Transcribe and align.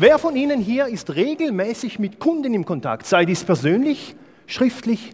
Wer 0.00 0.18
von 0.18 0.34
Ihnen 0.34 0.62
hier 0.62 0.86
ist 0.86 1.14
regelmäßig 1.14 1.98
mit 1.98 2.18
Kunden 2.18 2.54
im 2.54 2.64
Kontakt, 2.64 3.04
sei 3.04 3.26
dies 3.26 3.44
persönlich, 3.44 4.16
schriftlich 4.46 5.12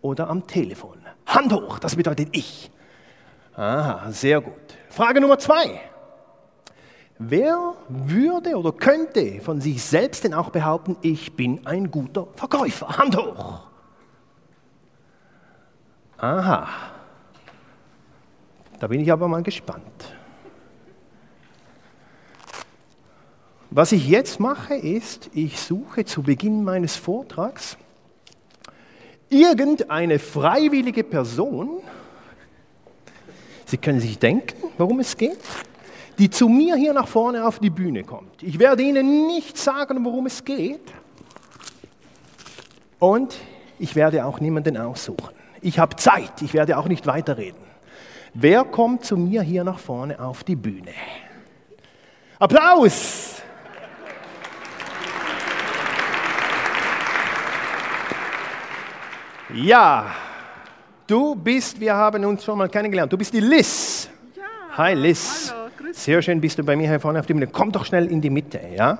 oder 0.00 0.30
am 0.30 0.46
Telefon? 0.46 0.96
Hand 1.26 1.52
hoch, 1.52 1.80
das 1.80 1.96
bedeutet 1.96 2.28
ich. 2.30 2.70
Aha, 3.56 4.12
sehr 4.12 4.40
gut. 4.40 4.54
Frage 4.90 5.20
Nummer 5.20 5.40
zwei. 5.40 5.80
Wer 7.18 7.74
würde 7.88 8.56
oder 8.56 8.70
könnte 8.70 9.40
von 9.40 9.60
sich 9.60 9.82
selbst 9.82 10.22
denn 10.22 10.34
auch 10.34 10.50
behaupten, 10.50 10.96
ich 11.02 11.34
bin 11.34 11.66
ein 11.66 11.90
guter 11.90 12.28
Verkäufer? 12.36 12.96
Hand 12.96 13.16
hoch. 13.16 13.62
Aha. 16.18 16.68
Da 18.78 18.86
bin 18.86 19.00
ich 19.00 19.10
aber 19.10 19.26
mal 19.26 19.42
gespannt. 19.42 20.16
Was 23.70 23.92
ich 23.92 24.08
jetzt 24.08 24.40
mache, 24.40 24.74
ist, 24.74 25.28
ich 25.34 25.60
suche 25.60 26.04
zu 26.04 26.22
Beginn 26.22 26.64
meines 26.64 26.96
Vortrags 26.96 27.76
irgendeine 29.28 30.18
freiwillige 30.18 31.04
Person, 31.04 31.82
Sie 33.66 33.76
können 33.76 34.00
sich 34.00 34.18
denken, 34.18 34.56
worum 34.78 35.00
es 35.00 35.14
geht, 35.14 35.38
die 36.18 36.30
zu 36.30 36.48
mir 36.48 36.76
hier 36.76 36.94
nach 36.94 37.06
vorne 37.06 37.46
auf 37.46 37.58
die 37.58 37.68
Bühne 37.68 38.02
kommt. 38.02 38.42
Ich 38.42 38.58
werde 38.58 38.82
Ihnen 38.82 39.26
nicht 39.26 39.58
sagen, 39.58 40.02
worum 40.06 40.24
es 40.24 40.42
geht 40.42 40.80
und 42.98 43.36
ich 43.78 43.94
werde 43.94 44.24
auch 44.24 44.40
niemanden 44.40 44.78
aussuchen. 44.78 45.34
Ich 45.60 45.78
habe 45.78 45.96
Zeit, 45.96 46.40
ich 46.40 46.54
werde 46.54 46.78
auch 46.78 46.88
nicht 46.88 47.06
weiterreden. 47.06 47.60
Wer 48.32 48.64
kommt 48.64 49.04
zu 49.04 49.18
mir 49.18 49.42
hier 49.42 49.64
nach 49.64 49.78
vorne 49.78 50.18
auf 50.18 50.44
die 50.44 50.56
Bühne? 50.56 50.92
Applaus! 52.38 53.42
Ja, 59.54 60.06
du 61.06 61.34
bist, 61.34 61.80
wir 61.80 61.94
haben 61.94 62.24
uns 62.24 62.44
schon 62.44 62.58
mal 62.58 62.68
kennengelernt, 62.68 63.12
du 63.12 63.16
bist 63.16 63.32
die 63.32 63.40
Liz. 63.40 64.08
Ja, 64.36 64.42
Hi 64.76 64.94
Liz. 64.94 65.52
hallo, 65.56 65.70
grüß. 65.78 66.04
Sehr 66.04 66.20
schön 66.22 66.40
bist 66.40 66.58
du 66.58 66.64
bei 66.64 66.76
mir 66.76 66.88
hier 66.88 67.00
vorne 67.00 67.18
auf 67.20 67.26
die 67.26 67.32
Bühne. 67.32 67.46
Komm 67.46 67.72
doch 67.72 67.84
schnell 67.84 68.06
in 68.10 68.20
die 68.20 68.30
Mitte, 68.30 68.60
ja? 68.76 68.98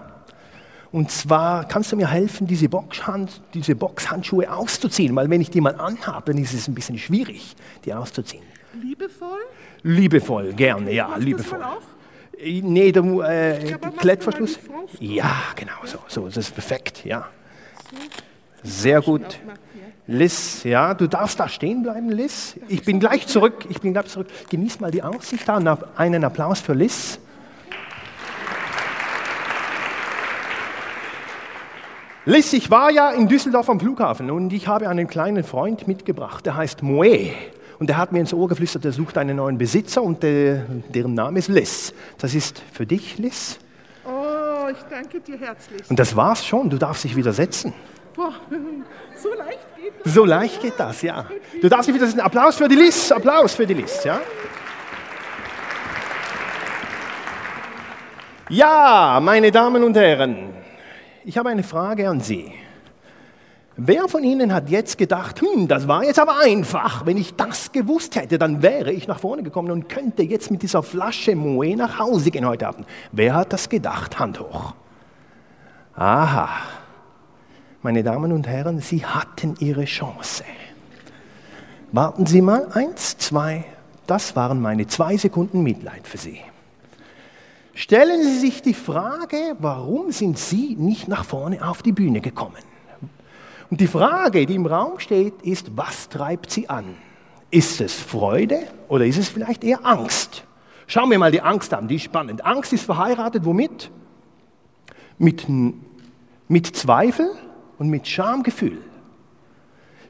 Und 0.90 1.10
zwar 1.10 1.68
kannst 1.68 1.92
du 1.92 1.96
mir 1.96 2.10
helfen, 2.10 2.46
diese, 2.46 2.68
Boxhand, 2.70 3.42
diese 3.52 3.74
Boxhandschuhe 3.74 4.50
auszuziehen, 4.50 5.14
weil 5.14 5.28
wenn 5.28 5.42
ich 5.42 5.50
die 5.50 5.60
mal 5.60 5.74
anhabe, 5.78 6.32
dann 6.32 6.42
ist 6.42 6.54
es 6.54 6.66
ein 6.66 6.74
bisschen 6.74 6.96
schwierig, 6.96 7.54
die 7.84 7.92
auszuziehen. 7.92 8.42
Liebevoll? 8.80 9.38
Liebevoll, 9.82 10.54
gerne, 10.54 10.92
ja, 10.92 11.08
Machst 11.08 11.22
liebevoll. 11.24 11.58
das 11.58 11.68
mal 11.68 11.76
auf? 11.76 11.82
Äh, 12.40 12.62
Nee, 12.62 12.90
du, 12.92 13.20
äh, 13.20 13.68
Ja, 13.70 13.76
Klettverschluss. 13.76 14.58
Ja, 14.98 15.30
genau, 15.56 15.72
so, 15.84 15.98
so, 16.08 16.24
das 16.26 16.38
ist 16.38 16.52
perfekt, 16.54 17.04
ja. 17.04 17.26
Sehr 18.62 19.02
gut. 19.02 19.38
Liz, 20.10 20.64
ja, 20.64 20.94
du 20.94 21.06
darfst 21.06 21.38
da 21.38 21.50
stehen 21.50 21.82
bleiben, 21.82 22.08
Liz. 22.08 22.58
Ich 22.66 22.82
bin 22.82 22.98
gleich 22.98 23.26
zurück, 23.26 23.66
ich 23.68 23.82
bin 23.82 23.92
gleich 23.92 24.06
zurück. 24.06 24.28
Genieß 24.48 24.80
mal 24.80 24.90
die 24.90 25.02
Aussicht 25.02 25.46
da. 25.46 25.78
Einen 25.96 26.24
Applaus 26.24 26.60
für 26.60 26.72
Liz. 26.72 27.20
Liz, 32.24 32.54
ich 32.54 32.70
war 32.70 32.90
ja 32.90 33.10
in 33.10 33.28
Düsseldorf 33.28 33.68
am 33.68 33.78
Flughafen 33.78 34.30
und 34.30 34.50
ich 34.54 34.66
habe 34.66 34.88
einen 34.88 35.08
kleinen 35.08 35.44
Freund 35.44 35.86
mitgebracht, 35.86 36.46
der 36.46 36.56
heißt 36.56 36.82
Moe. 36.82 37.30
Und 37.78 37.90
der 37.90 37.98
hat 37.98 38.10
mir 38.10 38.20
ins 38.20 38.32
Ohr 38.32 38.48
geflüstert, 38.48 38.86
er 38.86 38.92
sucht 38.92 39.18
einen 39.18 39.36
neuen 39.36 39.58
Besitzer 39.58 40.02
und 40.02 40.22
der, 40.22 40.64
deren 40.88 41.12
Name 41.12 41.38
ist 41.38 41.48
Liz. 41.48 41.92
Das 42.16 42.34
ist 42.34 42.62
für 42.72 42.86
dich, 42.86 43.18
Liz. 43.18 43.58
Oh, 44.06 44.68
ich 44.70 44.82
danke 44.88 45.20
dir 45.20 45.38
herzlich. 45.38 45.82
Und 45.90 45.98
das 45.98 46.16
war's 46.16 46.46
schon, 46.46 46.70
du 46.70 46.78
darfst 46.78 47.04
dich 47.04 47.14
wieder 47.14 47.34
setzen. 47.34 47.74
Boah, 48.16 48.32
so 49.22 49.28
leicht. 49.34 49.67
So 50.04 50.24
leicht 50.24 50.60
geht 50.60 50.74
das, 50.78 51.02
ja. 51.02 51.26
Du 51.60 51.68
darfst 51.68 51.88
dich 51.88 51.94
wieder 51.94 52.06
setzen. 52.06 52.20
Applaus 52.20 52.56
für 52.56 52.68
die 52.68 52.76
Liz, 52.76 53.12
Applaus 53.12 53.54
für 53.54 53.66
die 53.66 53.74
Liz, 53.74 54.04
ja. 54.04 54.20
Ja, 58.50 59.20
meine 59.22 59.50
Damen 59.50 59.84
und 59.84 59.96
Herren, 59.96 60.54
ich 61.24 61.36
habe 61.36 61.50
eine 61.50 61.62
Frage 61.62 62.08
an 62.08 62.20
Sie. 62.20 62.50
Wer 63.76 64.08
von 64.08 64.24
Ihnen 64.24 64.52
hat 64.52 64.70
jetzt 64.70 64.98
gedacht, 64.98 65.40
hm, 65.40 65.68
das 65.68 65.86
war 65.86 66.02
jetzt 66.02 66.18
aber 66.18 66.38
einfach, 66.38 67.06
wenn 67.06 67.16
ich 67.16 67.36
das 67.36 67.70
gewusst 67.70 68.16
hätte, 68.16 68.38
dann 68.38 68.62
wäre 68.62 68.90
ich 68.90 69.06
nach 69.06 69.20
vorne 69.20 69.42
gekommen 69.42 69.70
und 69.70 69.88
könnte 69.88 70.22
jetzt 70.22 70.50
mit 70.50 70.62
dieser 70.62 70.82
Flasche 70.82 71.36
Moe 71.36 71.76
nach 71.76 71.98
Hause 71.98 72.30
gehen 72.30 72.44
heute 72.44 72.66
Abend. 72.66 72.86
Wer 73.12 73.34
hat 73.34 73.52
das 73.52 73.68
gedacht? 73.68 74.18
Hand 74.18 74.40
hoch. 74.40 74.74
Aha. 75.94 76.48
Meine 77.80 78.02
Damen 78.02 78.32
und 78.32 78.48
Herren, 78.48 78.80
Sie 78.80 79.06
hatten 79.06 79.54
Ihre 79.60 79.84
Chance. 79.84 80.42
Warten 81.92 82.26
Sie 82.26 82.42
mal, 82.42 82.66
eins, 82.72 83.16
zwei, 83.18 83.64
das 84.08 84.34
waren 84.34 84.60
meine 84.60 84.88
zwei 84.88 85.16
Sekunden 85.16 85.62
Mitleid 85.62 86.08
für 86.08 86.18
Sie. 86.18 86.40
Stellen 87.74 88.24
Sie 88.24 88.40
sich 88.40 88.62
die 88.62 88.74
Frage, 88.74 89.54
warum 89.60 90.10
sind 90.10 90.40
Sie 90.40 90.74
nicht 90.74 91.06
nach 91.06 91.24
vorne 91.24 91.64
auf 91.64 91.82
die 91.82 91.92
Bühne 91.92 92.20
gekommen? 92.20 92.58
Und 93.70 93.80
die 93.80 93.86
Frage, 93.86 94.44
die 94.44 94.56
im 94.56 94.66
Raum 94.66 94.98
steht, 94.98 95.40
ist, 95.42 95.76
was 95.76 96.08
treibt 96.08 96.50
Sie 96.50 96.68
an? 96.68 96.96
Ist 97.52 97.80
es 97.80 97.94
Freude 97.94 98.58
oder 98.88 99.06
ist 99.06 99.18
es 99.18 99.28
vielleicht 99.28 99.62
eher 99.62 99.86
Angst? 99.86 100.42
Schauen 100.88 101.10
wir 101.10 101.18
mal 101.20 101.30
die 101.30 101.42
Angst 101.42 101.72
an, 101.72 101.86
die 101.86 101.94
ist 101.94 102.02
spannend. 102.02 102.44
Angst 102.44 102.72
ist 102.72 102.82
verheiratet 102.82 103.44
womit? 103.44 103.92
Mit, 105.16 105.46
mit 106.48 106.66
Zweifel 106.76 107.30
und 107.78 107.88
mit 107.88 108.06
Schamgefühl. 108.06 108.78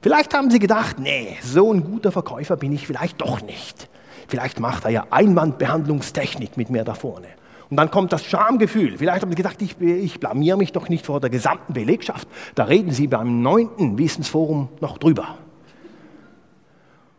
Vielleicht 0.00 0.34
haben 0.34 0.50
Sie 0.50 0.58
gedacht, 0.58 0.98
nee, 0.98 1.36
so 1.42 1.72
ein 1.72 1.82
guter 1.84 2.12
Verkäufer 2.12 2.56
bin 2.56 2.72
ich 2.72 2.86
vielleicht 2.86 3.20
doch 3.20 3.42
nicht. 3.42 3.88
Vielleicht 4.28 4.60
macht 4.60 4.84
er 4.84 4.90
ja 4.90 5.06
Einwandbehandlungstechnik 5.10 6.56
mit 6.56 6.70
mir 6.70 6.84
da 6.84 6.94
vorne. 6.94 7.28
Und 7.70 7.76
dann 7.76 7.90
kommt 7.90 8.12
das 8.12 8.24
Schamgefühl. 8.24 8.96
Vielleicht 8.96 9.22
haben 9.22 9.30
Sie 9.30 9.36
gedacht, 9.36 9.60
ich, 9.60 9.78
ich 9.80 10.20
blamier 10.20 10.56
mich 10.56 10.72
doch 10.72 10.88
nicht 10.88 11.04
vor 11.04 11.20
der 11.20 11.30
gesamten 11.30 11.74
Belegschaft. 11.74 12.28
Da 12.54 12.64
reden 12.64 12.92
Sie 12.92 13.08
beim 13.08 13.42
neunten 13.42 13.98
Wissensforum 13.98 14.68
noch 14.80 14.98
drüber. 14.98 15.36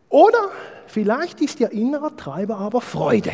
Oder 0.09 0.49
vielleicht 0.87 1.41
ist 1.41 1.59
Ihr 1.59 1.71
innerer 1.71 2.15
Treiber 2.15 2.57
aber 2.57 2.81
Freude. 2.81 3.33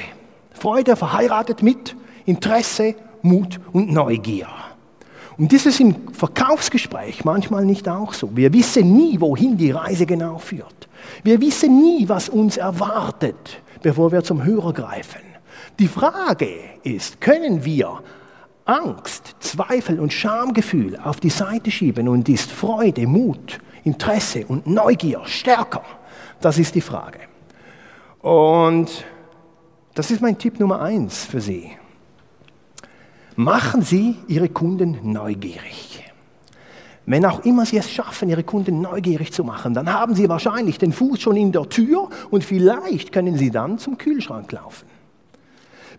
Freude 0.52 0.96
verheiratet 0.96 1.64
mit 1.64 1.96
Interesse, 2.26 2.96
Mut 3.22 3.60
und 3.72 3.92
Neugier. 3.92 4.48
Und 5.38 5.52
das 5.52 5.66
ist 5.66 5.80
im 5.80 5.96
Verkaufsgespräch 6.14 7.26
manchmal 7.26 7.66
nicht 7.66 7.90
auch 7.90 8.14
so. 8.14 8.30
Wir 8.36 8.54
wissen 8.54 8.96
nie, 8.96 9.20
wohin 9.20 9.58
die 9.58 9.72
Reise 9.72 10.06
genau 10.06 10.38
führt. 10.38 10.88
Wir 11.24 11.42
wissen 11.42 11.82
nie, 11.82 12.08
was 12.08 12.30
uns 12.30 12.58
erwartet, 12.58 13.62
bevor 13.82 14.12
wir 14.12 14.24
zum 14.24 14.44
Hörer 14.44 14.74
greifen. 14.74 15.22
Die 15.78 15.88
Frage 15.88 16.50
ist, 16.84 17.20
können 17.20 17.66
wir 17.66 18.02
Angst, 18.64 19.36
Zweifel 19.42 20.00
und 20.00 20.14
Schamgefühl 20.14 20.98
auf 20.98 21.20
die 21.20 21.30
Seite 21.30 21.70
schieben 21.70 22.08
und 22.08 22.30
ist 22.30 22.50
Freude, 22.50 23.06
Mut, 23.06 23.60
Interesse 23.84 24.46
und 24.48 24.68
Neugier 24.68 25.22
stärker? 25.26 25.84
Das 26.40 26.58
ist 26.58 26.76
die 26.76 26.82
Frage. 26.82 27.20
Und 28.22 29.06
das 29.94 30.12
ist 30.12 30.22
mein 30.22 30.38
Tipp 30.38 30.60
Nummer 30.60 30.82
eins 30.82 31.26
für 31.26 31.42
Sie. 31.42 31.72
Machen 33.36 33.82
Sie 33.82 34.16
Ihre 34.28 34.50
Kunden 34.50 35.12
neugierig. 35.12 36.04
Wenn 37.06 37.26
auch 37.26 37.44
immer 37.46 37.66
Sie 37.66 37.78
es 37.78 37.92
schaffen, 37.92 38.30
Ihre 38.30 38.44
Kunden 38.44 38.82
neugierig 38.82 39.32
zu 39.32 39.44
machen, 39.44 39.74
dann 39.74 39.92
haben 39.92 40.16
Sie 40.16 40.28
wahrscheinlich 40.30 40.80
den 40.80 40.92
Fuß 40.92 41.22
schon 41.22 41.36
in 41.36 41.52
der 41.52 41.70
Tür 41.70 42.10
und 42.32 42.44
vielleicht 42.44 43.12
können 43.12 43.38
Sie 43.38 43.52
dann 43.52 43.78
zum 43.78 43.98
Kühlschrank 43.98 44.52
laufen. 44.52 44.88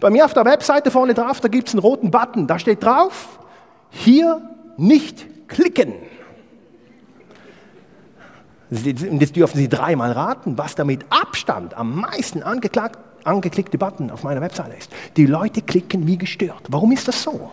Bei 0.00 0.11
mir 0.11 0.25
auf 0.25 0.35
der 0.35 0.44
Webseite 0.44 0.91
vorne 0.91 1.15
drauf, 1.15 1.41
da 1.41 1.49
gibt 1.49 1.69
es 1.69 1.75
einen 1.75 1.81
roten 1.81 2.11
Button, 2.11 2.47
da 2.47 2.59
steht 2.59 2.83
drauf, 2.83 3.38
hier 3.91 4.43
nicht 4.77 5.49
klicken. 5.49 5.94
Und 8.71 9.21
jetzt 9.21 9.37
dürfen 9.37 9.59
Sie 9.59 9.69
dreimal 9.69 10.11
raten, 10.12 10.59
was 10.59 10.75
da 10.75 10.85
mit 10.85 11.05
Abstand 11.11 11.75
am 11.75 12.00
meisten 12.00 12.43
angeklagt, 12.43 12.99
angeklickte 13.26 13.78
Button 13.78 14.11
auf 14.11 14.23
meiner 14.23 14.40
Webseite 14.40 14.76
ist. 14.76 14.90
Die 15.17 15.26
Leute 15.26 15.62
klicken 15.62 16.06
wie 16.06 16.19
gestört. 16.19 16.62
Warum 16.69 16.93
ist 16.93 17.08
das 17.08 17.23
so? 17.23 17.50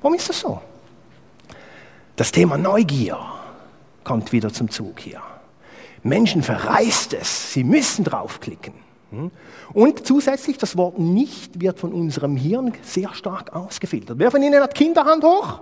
Warum 0.00 0.14
ist 0.14 0.28
das 0.28 0.40
so? 0.40 0.60
Das 2.16 2.30
Thema 2.30 2.56
Neugier 2.56 3.18
kommt 4.04 4.32
wieder 4.32 4.52
zum 4.52 4.70
Zug 4.70 5.00
hier. 5.00 5.20
Menschen 6.02 6.42
verreißt 6.42 7.14
es, 7.14 7.52
sie 7.52 7.64
müssen 7.64 8.04
draufklicken. 8.04 8.74
Hm? 9.10 9.30
Und 9.72 10.06
zusätzlich, 10.06 10.58
das 10.58 10.76
Wort 10.76 10.98
nicht 10.98 11.60
wird 11.60 11.80
von 11.80 11.92
unserem 11.92 12.36
Hirn 12.36 12.72
sehr 12.82 13.14
stark 13.14 13.54
ausgefiltert. 13.54 14.18
Wer 14.18 14.30
von 14.30 14.42
Ihnen 14.42 14.62
hat 14.62 14.74
Kinderhand 14.74 15.24
hoch? 15.24 15.60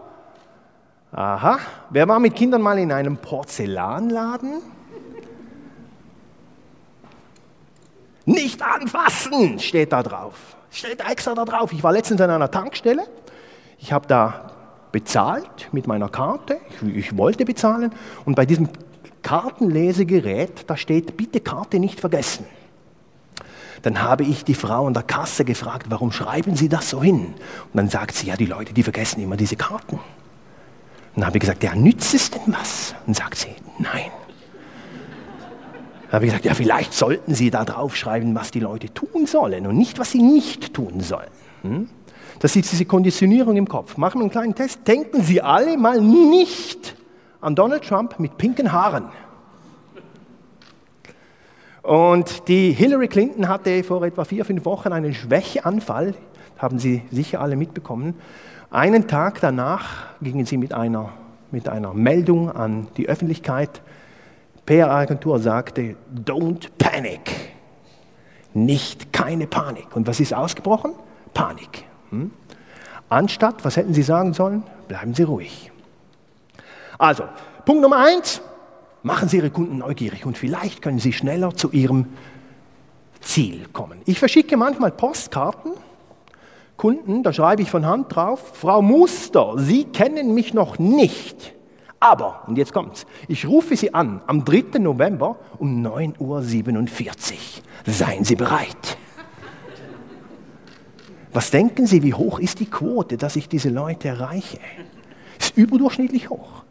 Aha. 1.12 1.58
Wer 1.90 2.08
war 2.08 2.18
mit 2.18 2.34
Kindern 2.34 2.62
mal 2.62 2.78
in 2.78 2.90
einem 2.90 3.16
Porzellanladen? 3.18 4.62
Nicht 8.24 8.62
anfassen, 8.62 9.58
steht 9.58 9.92
da 9.92 10.02
drauf. 10.02 10.34
Steht 10.70 11.00
extra 11.08 11.34
da 11.34 11.44
drauf. 11.44 11.72
Ich 11.72 11.82
war 11.82 11.92
letztens 11.92 12.20
an 12.20 12.30
einer 12.30 12.50
Tankstelle. 12.50 13.04
Ich 13.78 13.92
habe 13.92 14.06
da 14.06 14.52
bezahlt 14.92 15.68
mit 15.72 15.86
meiner 15.86 16.08
Karte. 16.08 16.60
Ich, 16.86 16.96
ich, 16.96 17.16
wollte 17.16 17.44
bezahlen. 17.44 17.92
Und 18.24 18.36
bei 18.36 18.46
diesem 18.46 18.68
Kartenlesegerät, 19.22 20.64
da 20.68 20.76
steht, 20.76 21.16
bitte 21.16 21.40
Karte 21.40 21.78
nicht 21.78 22.00
vergessen. 22.00 22.46
Dann 23.82 24.00
habe 24.00 24.22
ich 24.22 24.44
die 24.44 24.54
Frau 24.54 24.86
an 24.86 24.94
der 24.94 25.02
Kasse 25.02 25.44
gefragt, 25.44 25.86
warum 25.88 26.12
schreiben 26.12 26.54
Sie 26.54 26.68
das 26.68 26.90
so 26.90 27.02
hin? 27.02 27.26
Und 27.26 27.74
dann 27.74 27.88
sagt 27.88 28.14
sie, 28.14 28.28
ja, 28.28 28.36
die 28.36 28.46
Leute, 28.46 28.72
die 28.72 28.84
vergessen 28.84 29.20
immer 29.20 29.36
diese 29.36 29.56
Karten. 29.56 29.96
Und 29.96 30.02
dann 31.16 31.26
habe 31.26 31.38
ich 31.38 31.40
gesagt, 31.40 31.64
ja, 31.64 31.74
nützt 31.74 32.14
es 32.14 32.30
denn 32.30 32.54
was? 32.54 32.94
Und 33.06 33.16
sagt 33.16 33.36
sie, 33.36 33.54
nein. 33.78 34.10
Dann 36.12 36.18
habe 36.18 36.26
ich 36.26 36.32
gesagt, 36.32 36.44
ja, 36.44 36.52
vielleicht 36.52 36.92
sollten 36.92 37.34
Sie 37.34 37.50
da 37.50 37.64
draufschreiben, 37.64 38.34
was 38.34 38.50
die 38.50 38.60
Leute 38.60 38.92
tun 38.92 39.24
sollen 39.24 39.66
und 39.66 39.78
nicht, 39.78 39.98
was 39.98 40.10
sie 40.10 40.20
nicht 40.20 40.74
tun 40.74 41.00
sollen. 41.00 41.30
Hm? 41.62 41.88
Das 42.38 42.54
ist 42.54 42.70
diese 42.70 42.84
Konditionierung 42.84 43.56
im 43.56 43.66
Kopf. 43.66 43.96
Machen 43.96 44.18
wir 44.18 44.24
einen 44.24 44.30
kleinen 44.30 44.54
Test. 44.54 44.86
Denken 44.86 45.22
Sie 45.22 45.40
alle 45.40 45.78
mal 45.78 46.02
nicht 46.02 46.96
an 47.40 47.54
Donald 47.54 47.84
Trump 47.84 48.20
mit 48.20 48.36
pinken 48.36 48.72
Haaren. 48.72 49.06
Und 51.80 52.46
die 52.46 52.72
Hillary 52.72 53.08
Clinton 53.08 53.48
hatte 53.48 53.82
vor 53.82 54.04
etwa 54.04 54.26
vier, 54.26 54.44
fünf 54.44 54.66
Wochen 54.66 54.92
einen 54.92 55.14
Schwächeanfall, 55.14 56.14
haben 56.58 56.78
Sie 56.78 57.00
sicher 57.10 57.40
alle 57.40 57.56
mitbekommen. 57.56 58.16
Einen 58.70 59.08
Tag 59.08 59.40
danach 59.40 60.08
gingen 60.20 60.44
sie 60.44 60.58
mit 60.58 60.74
einer, 60.74 61.08
mit 61.50 61.70
einer 61.70 61.94
Meldung 61.94 62.52
an 62.52 62.88
die 62.98 63.08
Öffentlichkeit. 63.08 63.80
PR-Agentur 64.66 65.38
sagte, 65.38 65.96
don't 66.14 66.68
panic. 66.78 67.52
Nicht, 68.54 69.12
keine 69.12 69.46
Panik. 69.46 69.96
Und 69.96 70.06
was 70.06 70.20
ist 70.20 70.34
ausgebrochen? 70.34 70.94
Panik. 71.34 71.84
Hm? 72.10 72.30
Anstatt, 73.08 73.64
was 73.64 73.76
hätten 73.76 73.94
Sie 73.94 74.02
sagen 74.02 74.34
sollen? 74.34 74.62
Bleiben 74.88 75.14
Sie 75.14 75.22
ruhig. 75.22 75.70
Also, 76.98 77.24
Punkt 77.64 77.82
Nummer 77.82 77.98
eins, 77.98 78.40
machen 79.02 79.28
Sie 79.28 79.38
Ihre 79.38 79.50
Kunden 79.50 79.78
neugierig 79.78 80.24
und 80.26 80.38
vielleicht 80.38 80.82
können 80.82 80.98
Sie 80.98 81.12
schneller 81.12 81.54
zu 81.54 81.70
Ihrem 81.72 82.06
Ziel 83.20 83.66
kommen. 83.72 84.00
Ich 84.04 84.18
verschicke 84.18 84.56
manchmal 84.56 84.92
Postkarten 84.92 85.72
Kunden, 86.76 87.22
da 87.22 87.32
schreibe 87.32 87.62
ich 87.62 87.70
von 87.70 87.86
Hand 87.86 88.14
drauf, 88.14 88.54
Frau 88.54 88.82
Muster, 88.82 89.54
Sie 89.56 89.84
kennen 89.84 90.34
mich 90.34 90.52
noch 90.52 90.80
nicht. 90.80 91.54
Aber, 92.02 92.42
und 92.48 92.58
jetzt 92.58 92.72
kommt's, 92.72 93.06
ich 93.28 93.46
rufe 93.46 93.76
Sie 93.76 93.94
an 93.94 94.22
am 94.26 94.44
3. 94.44 94.80
November 94.80 95.36
um 95.58 95.86
9.47 95.86 96.18
Uhr. 96.18 96.82
Seien 97.86 98.24
Sie 98.24 98.34
bereit. 98.34 98.98
Was 101.32 101.52
denken 101.52 101.86
Sie, 101.86 102.02
wie 102.02 102.12
hoch 102.12 102.40
ist 102.40 102.58
die 102.58 102.66
Quote, 102.66 103.16
dass 103.16 103.36
ich 103.36 103.48
diese 103.48 103.68
Leute 103.68 104.08
erreiche? 104.08 104.58
Ist 105.38 105.56
überdurchschnittlich 105.56 106.28
hoch. 106.28 106.64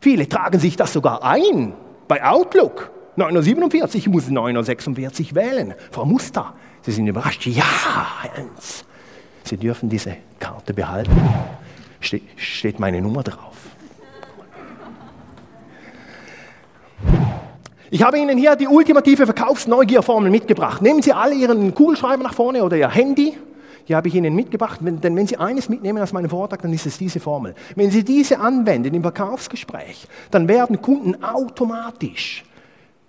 Viele 0.00 0.26
tragen 0.26 0.58
sich 0.58 0.76
das 0.76 0.94
sogar 0.94 1.22
ein 1.22 1.74
bei 2.08 2.24
Outlook. 2.24 2.90
9.47 3.18 3.82
Uhr, 3.82 3.94
ich 3.94 4.08
muss 4.08 4.28
9.46 4.28 5.28
Uhr 5.30 5.34
wählen. 5.34 5.74
Frau 5.90 6.06
Muster, 6.06 6.54
Sie 6.80 6.92
sind 6.92 7.06
überrascht. 7.06 7.44
Ja, 7.46 8.22
Hans. 8.22 8.86
Sie 9.44 9.58
dürfen 9.58 9.90
diese 9.90 10.16
Karte 10.40 10.72
behalten. 10.72 11.20
Ste 12.00 12.22
steht 12.36 12.80
meine 12.80 13.02
Nummer 13.02 13.22
drauf. 13.22 13.47
Ich 17.90 18.02
habe 18.02 18.18
Ihnen 18.18 18.36
hier 18.36 18.54
die 18.56 18.66
ultimative 18.66 19.24
Verkaufsneugierformel 19.24 20.30
mitgebracht. 20.30 20.82
Nehmen 20.82 21.00
Sie 21.00 21.12
alle 21.12 21.34
Ihren 21.34 21.74
Kugelschreiber 21.74 22.22
nach 22.22 22.34
vorne 22.34 22.62
oder 22.62 22.76
Ihr 22.76 22.90
Handy. 22.90 23.38
Die 23.88 23.96
habe 23.96 24.08
ich 24.08 24.14
Ihnen 24.14 24.34
mitgebracht. 24.34 24.80
Denn 24.82 25.16
wenn 25.16 25.26
Sie 25.26 25.38
eines 25.38 25.68
mitnehmen 25.68 26.02
aus 26.02 26.12
meinem 26.12 26.28
Vortrag, 26.28 26.60
dann 26.60 26.72
ist 26.72 26.84
es 26.84 26.98
diese 26.98 27.18
Formel. 27.18 27.54
Wenn 27.76 27.90
Sie 27.90 28.04
diese 28.04 28.38
anwenden 28.38 28.92
im 28.92 29.02
Verkaufsgespräch, 29.02 30.06
dann 30.30 30.48
werden 30.48 30.82
Kunden 30.82 31.24
automatisch 31.24 32.44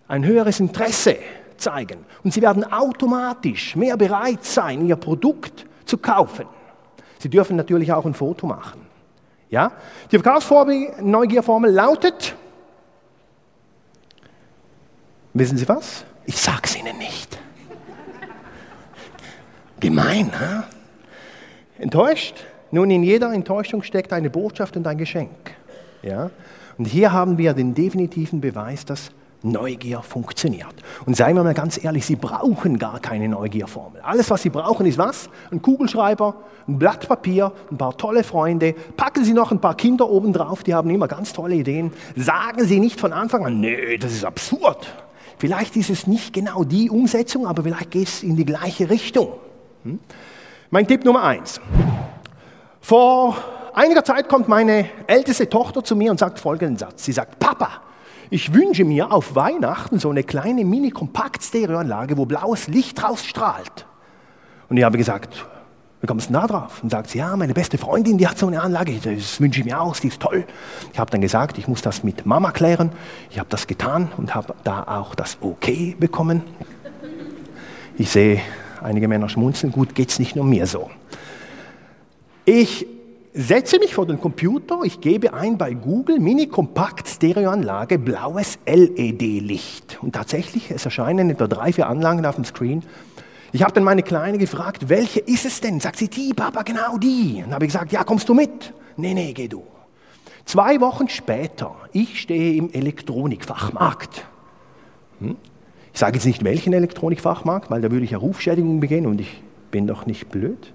ein 0.08 0.26
höheres 0.26 0.60
Interesse 0.60 1.18
zeigen. 1.58 2.06
Und 2.24 2.34
sie 2.34 2.42
werden 2.42 2.70
automatisch 2.70 3.76
mehr 3.76 3.96
bereit 3.96 4.44
sein, 4.44 4.86
ihr 4.88 4.96
Produkt 4.96 5.66
zu 5.86 5.98
kaufen. 5.98 6.46
Sie 7.20 7.30
dürfen 7.30 7.56
natürlich 7.56 7.92
auch 7.92 8.06
ein 8.06 8.14
Foto 8.14 8.48
machen. 8.48 8.82
Ja? 9.50 9.72
Die 10.12 10.18
Verkaufsneugierformel 10.18 11.72
lautet, 11.72 12.36
wissen 15.40 15.58
Sie 15.58 15.68
was? 15.68 16.06
Ich 16.26 16.38
sage 16.38 16.62
es 16.66 16.78
Ihnen 16.78 16.98
nicht. 16.98 17.40
Gemein, 19.80 20.32
hä? 20.38 20.64
Enttäuscht? 21.80 22.36
Nun, 22.72 22.92
in 22.92 23.02
jeder 23.02 23.34
Enttäuschung 23.34 23.82
steckt 23.82 24.14
eine 24.14 24.30
Botschaft 24.30 24.76
und 24.78 24.86
ein 24.86 24.98
Geschenk. 24.98 25.56
Ja? 26.04 26.30
Und 26.78 26.86
hier 26.86 27.12
haben 27.12 27.38
wir 27.38 27.54
den 27.54 27.74
definitiven 27.74 28.42
Beweis, 28.42 28.86
dass 28.86 29.12
Neugier 29.42 30.02
funktioniert. 30.02 30.76
Und 31.06 31.16
seien 31.16 31.36
wir 31.36 31.44
mal 31.44 31.54
ganz 31.54 31.82
ehrlich, 31.82 32.06
Sie 32.06 32.18
brauchen 32.18 32.78
gar 32.78 33.00
keine 33.00 33.30
Neugierformel. 33.30 34.02
Alles, 34.02 34.30
was 34.30 34.42
Sie 34.42 34.50
brauchen, 34.50 34.86
ist 34.86 34.98
was? 34.98 35.30
Ein 35.50 35.62
Kugelschreiber, 35.62 36.36
ein 36.68 36.78
Blatt 36.78 37.08
Papier, 37.08 37.54
ein 37.72 37.78
paar 37.78 37.98
tolle 37.98 38.26
Freunde. 38.26 38.76
Packen 38.98 39.24
Sie 39.24 39.34
noch 39.34 39.52
ein 39.52 39.62
paar 39.62 39.76
Kinder 39.76 40.10
oben 40.10 40.34
drauf, 40.34 40.64
die 40.64 40.76
haben 40.76 40.90
immer 40.90 41.08
ganz 41.08 41.32
tolle 41.32 41.56
Ideen. 41.56 41.94
Sagen 42.18 42.66
Sie 42.66 42.80
nicht 42.80 43.00
von 43.00 43.14
Anfang 43.14 43.46
an, 43.46 43.62
nee, 43.62 43.98
das 43.98 44.12
ist 44.12 44.26
absurd. 44.26 44.88
Vielleicht 45.40 45.78
ist 45.78 45.90
es 45.90 46.06
nicht 46.06 46.34
genau 46.34 46.66
die 46.66 46.90
Umsetzung, 46.90 47.48
aber 47.48 47.64
vielleicht 47.64 47.92
geht 47.92 48.10
es 48.10 48.24
in 48.24 48.36
die 48.36 48.46
gleiche 48.46 48.90
Richtung. 48.90 49.30
Hm? 49.84 50.00
Mein 50.70 50.86
Tipp 50.86 51.06
Nummer 51.06 51.24
eins. 51.24 51.62
Vor 52.82 53.38
einiger 53.74 54.04
Zeit 54.04 54.28
kommt 54.28 54.50
meine 54.50 54.90
älteste 55.08 55.50
Tochter 55.50 55.82
zu 55.82 55.96
mir 55.96 56.12
und 56.12 56.20
sagt 56.20 56.40
folgenden 56.40 56.78
Satz. 56.78 57.06
Sie 57.06 57.14
sagt, 57.14 57.40
Papa, 57.40 57.82
ich 58.30 58.54
wünsche 58.54 58.84
mir 58.84 59.14
auf 59.14 59.34
Weihnachten 59.34 59.98
so 59.98 60.10
eine 60.10 60.24
kleine 60.24 60.66
Mini-Kompakt-Stereoanlage, 60.66 62.18
wo 62.18 62.26
blaues 62.26 62.68
Licht 62.68 63.02
rausstrahlt. 63.02 63.86
Und 64.68 64.76
ich 64.76 64.84
habe 64.84 64.98
gesagt, 64.98 65.46
kommst 66.08 66.30
du 66.30 66.34
da 66.34 66.48
drauf? 66.48 66.82
Und 66.82 66.92
sagt 66.92 67.14
ja, 67.14 67.36
meine 67.36 67.54
beste 67.54 67.78
Freundin, 67.78 68.18
die 68.18 68.28
hat 68.28 68.38
so 68.38 68.48
eine 68.48 68.62
Anlage, 68.62 68.94
das 69.04 69.42
wünsche 69.42 69.60
ich 69.60 69.66
mir 69.66 69.82
aus, 69.82 70.00
die 70.00 70.08
ist 70.08 70.22
toll. 70.22 70.46
Ich 70.94 71.00
habe 71.00 71.12
dann 71.12 71.22
gesagt, 71.22 71.58
ich 71.58 71.68
muss 71.68 71.82
das 71.82 72.04
mit 72.04 72.26
Mama 72.26 72.52
klären. 72.52 72.92
Ich 73.30 73.40
habe 73.40 73.50
das 73.50 73.68
getan 73.68 74.10
und 74.18 74.34
habe 74.34 74.56
da 74.64 74.84
auch 74.84 75.14
das 75.16 75.38
Okay 75.42 75.96
bekommen. 76.00 76.44
Ich 77.98 78.12
sehe 78.12 78.42
einige 78.82 79.08
Männer 79.10 79.28
schmunzeln, 79.28 79.74
gut, 79.74 79.94
geht 79.94 80.10
es 80.10 80.20
nicht 80.20 80.36
nur 80.36 80.46
mir 80.46 80.68
so. 80.68 80.90
Ich 82.46 82.88
setze 83.34 83.78
mich 83.78 83.94
vor 83.94 84.06
den 84.06 84.20
Computer, 84.20 84.80
ich 84.84 85.02
gebe 85.02 85.34
ein 85.34 85.58
bei 85.58 85.74
Google 85.74 86.20
Mini-Kompakt-Stereoanlage 86.20 88.00
blaues 88.00 88.58
LED-Licht. 88.66 90.00
Und 90.02 90.14
tatsächlich, 90.16 90.72
es 90.72 90.86
erscheinen 90.86 91.30
etwa 91.30 91.48
drei, 91.48 91.72
vier 91.72 91.88
Anlagen 91.88 92.26
auf 92.26 92.36
dem 92.36 92.46
Screen. 92.46 92.84
Ich 93.52 93.64
habe 93.64 93.74
dann 93.74 93.84
meine 93.84 94.04
Kleine 94.04 94.38
gefragt, 94.38 94.90
welche 94.90 95.20
ist 95.20 95.46
es 95.46 95.62
denn? 95.62 95.80
Sagt 95.80 95.98
sie, 95.98 96.08
die, 96.08 96.34
Papa, 96.34 96.64
genau 96.64 96.98
die. 96.98 97.36
Und 97.38 97.46
dann 97.46 97.56
habe 97.56 97.66
ich 97.66 97.72
gesagt, 97.72 97.92
ja, 97.92 98.04
kommst 98.04 98.30
du 98.30 98.34
mit? 98.34 98.74
Nee, 98.98 99.14
nee, 99.14 99.34
geh 99.34 99.48
du. 99.48 99.64
Zwei 100.46 100.82
Wochen 100.82 101.10
später, 101.10 101.76
ich 101.92 102.22
stehe 102.22 102.56
im 102.56 102.72
Elektronikfachmarkt. 102.72 104.26
Hm? 105.20 105.38
Ich 105.94 106.00
sage 106.00 106.16
jetzt 106.16 106.26
nicht, 106.26 106.44
welchen 106.44 106.74
Elektronikfachmarkt, 106.74 107.70
weil 107.70 107.82
da 107.82 107.92
würde 107.92 108.06
ich 108.06 108.12
ja 108.12 108.18
Rufschädigung 108.18 108.80
begehen 108.80 109.06
und 109.06 109.22
ich 109.22 109.42
bin 109.72 109.88
doch 109.88 110.06
nicht 110.06 110.30
blöd. 110.30 110.74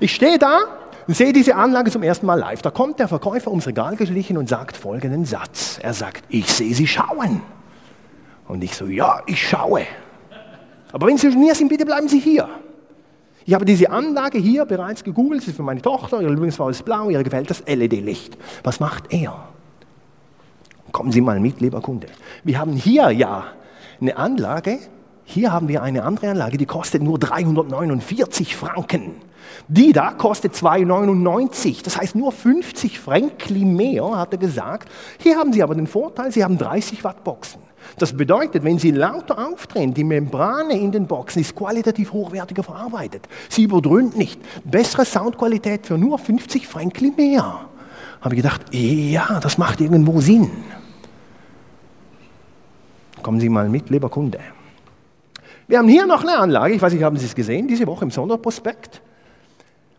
Ich 0.00 0.14
stehe 0.14 0.38
da 0.38 0.60
und 1.06 1.14
sehe 1.14 1.32
diese 1.32 1.56
Anlage 1.56 1.90
zum 1.90 2.02
ersten 2.02 2.26
Mal 2.26 2.38
live. 2.38 2.62
Da 2.62 2.70
kommt 2.70 2.98
der 2.98 3.08
Verkäufer 3.08 3.50
ums 3.50 3.66
Regal 3.66 3.96
geschlichen 3.96 4.36
und 4.36 4.48
sagt 4.48 4.76
folgenden 4.76 5.24
Satz. 5.24 5.78
Er 5.82 5.94
sagt, 5.94 6.24
ich 6.28 6.50
sehe 6.50 6.74
Sie 6.74 6.86
schauen. 6.86 7.42
Und 8.48 8.62
ich 8.62 8.74
so, 8.74 8.86
ja, 8.86 9.22
ich 9.26 9.46
schaue. 9.46 9.86
Aber 10.94 11.08
wenn 11.08 11.18
Sie 11.18 11.32
schon 11.32 11.42
hier 11.42 11.56
sind, 11.56 11.68
bitte 11.68 11.84
bleiben 11.84 12.08
Sie 12.08 12.20
hier. 12.20 12.48
Ich 13.44 13.52
habe 13.52 13.64
diese 13.64 13.90
Anlage 13.90 14.38
hier 14.38 14.64
bereits 14.64 15.02
gegoogelt, 15.02 15.42
sie 15.42 15.50
ist 15.50 15.56
für 15.56 15.64
meine 15.64 15.82
Tochter, 15.82 16.20
ihre 16.20 16.30
Lieblingsfarbe 16.30 16.70
ist 16.70 16.84
blau, 16.84 17.10
ihr 17.10 17.20
gefällt 17.24 17.50
das 17.50 17.64
LED-Licht. 17.66 18.38
Was 18.62 18.78
macht 18.78 19.12
er? 19.12 19.48
Kommen 20.92 21.10
Sie 21.10 21.20
mal 21.20 21.40
mit, 21.40 21.60
lieber 21.60 21.80
Kunde. 21.80 22.06
Wir 22.44 22.60
haben 22.60 22.74
hier 22.74 23.10
ja 23.10 23.44
eine 24.00 24.16
Anlage, 24.16 24.78
Hier 25.26 25.52
haben 25.52 25.68
wir 25.68 25.82
eine 25.82 26.04
andere 26.04 26.30
Anlage, 26.30 26.58
die 26.58 26.66
kostet 26.66 27.02
nur 27.02 27.18
349 27.18 28.54
Franken. 28.54 29.16
Die 29.68 29.92
da 29.92 30.12
kostet 30.12 30.52
2,99. 30.52 31.82
Das 31.82 31.96
heißt 31.96 32.14
nur 32.14 32.30
50 32.30 33.00
Franken 33.00 33.74
mehr, 33.74 34.16
hat 34.16 34.32
er 34.32 34.38
gesagt. 34.38 34.88
Hier 35.18 35.36
haben 35.38 35.52
Sie 35.52 35.62
aber 35.62 35.74
den 35.74 35.86
Vorteil, 35.86 36.30
Sie 36.30 36.44
haben 36.44 36.58
30 36.58 37.02
Watt 37.04 37.24
Boxen. 37.24 37.60
Das 37.98 38.16
bedeutet, 38.16 38.64
wenn 38.64 38.78
Sie 38.78 38.90
lauter 38.90 39.46
aufdrehen, 39.48 39.94
die 39.94 40.04
Membrane 40.04 40.78
in 40.78 40.92
den 40.92 41.06
Boxen 41.06 41.40
ist 41.40 41.54
qualitativ 41.54 42.12
hochwertiger 42.12 42.62
verarbeitet. 42.62 43.28
Sie 43.48 43.64
überdröhnt 43.64 44.16
nicht. 44.16 44.40
Bessere 44.64 45.04
Soundqualität 45.04 45.86
für 45.86 45.98
nur 45.98 46.18
50 46.18 46.66
Franken 46.66 47.14
mehr. 47.16 47.68
Habe 48.20 48.34
ich 48.34 48.42
gedacht, 48.42 48.62
ja, 48.72 49.38
das 49.40 49.58
macht 49.58 49.80
irgendwo 49.80 50.20
Sinn. 50.20 50.50
Kommen 53.22 53.40
Sie 53.40 53.48
mal 53.48 53.68
mit, 53.68 53.90
lieber 53.90 54.08
Kunde. 54.08 54.38
Wir 55.66 55.78
haben 55.78 55.88
hier 55.88 56.06
noch 56.06 56.22
eine 56.22 56.36
Anlage, 56.36 56.74
ich 56.74 56.82
weiß 56.82 56.92
nicht, 56.92 57.02
haben 57.02 57.16
Sie 57.16 57.26
es 57.26 57.34
gesehen, 57.34 57.68
diese 57.68 57.86
Woche 57.86 58.04
im 58.04 58.10
Sonderprospekt. 58.10 59.00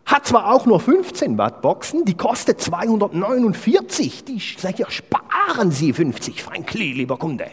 Hat 0.06 0.26
zwar 0.28 0.54
auch 0.54 0.66
nur 0.66 0.80
15 0.80 1.38
Watt 1.38 1.62
Boxen, 1.62 2.06
die 2.06 2.14
kostet 2.14 2.62
249. 2.62 4.24
Die 4.26 4.36
ich, 4.36 4.58
sparen 4.90 5.72
Sie 5.72 5.94
50 5.94 6.44
Franken, 6.44 6.78
lieber 6.78 7.18
Kunde. 7.18 7.46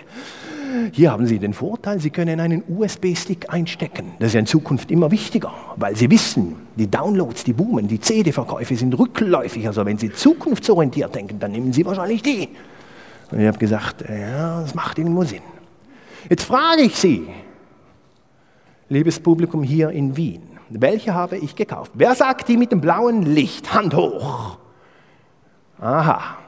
Hier 0.93 1.13
haben 1.13 1.27
Sie 1.27 1.39
den 1.39 1.53
Vorteil, 1.55 2.01
Sie 2.01 2.11
können 2.11 2.41
einen 2.41 2.63
USB-Stick 2.69 3.53
einstecken. 3.53 4.13
Das 4.19 4.29
ist 4.29 4.35
ja 4.35 4.41
in 4.41 4.47
Zukunft 4.47 4.91
immer 4.91 5.11
wichtiger, 5.11 5.53
weil 5.77 5.97
Sie 5.97 6.11
wissen, 6.11 6.57
die 6.77 6.91
Downloads, 6.91 7.45
die 7.45 7.53
boomen, 7.53 7.89
die 7.89 8.01
CD-Verkäufe 8.01 8.75
sind 8.77 8.99
rückläufig. 8.99 9.67
Also 9.67 9.85
wenn 9.85 9.99
Sie 9.99 10.13
zukunftsorientiert 10.13 11.15
denken, 11.15 11.39
dann 11.39 11.53
nehmen 11.53 11.73
Sie 11.73 11.85
wahrscheinlich 11.85 12.23
die. 12.23 12.49
Und 13.31 13.41
ich 13.41 13.47
habe 13.47 13.59
gesagt, 13.59 14.05
ja, 14.09 14.63
das 14.63 14.75
macht 14.75 14.99
irgendwo 14.99 15.25
Sinn. 15.25 15.43
Jetzt 16.29 16.45
frage 16.45 16.83
ich 16.83 16.97
Sie, 16.97 17.27
liebes 18.89 19.21
Publikum 19.21 19.63
hier 19.63 19.91
in 19.91 20.17
Wien, 20.17 20.43
welche 20.81 21.15
habe 21.15 21.37
ich 21.37 21.57
gekauft? 21.57 21.93
Wer 21.95 22.15
sagt 22.15 22.49
die 22.49 22.57
mit 22.57 22.73
dem 22.73 22.81
blauen 22.81 23.23
Licht? 23.23 23.75
Hand 23.75 23.95
hoch. 23.95 24.59
Aha. 25.81 26.39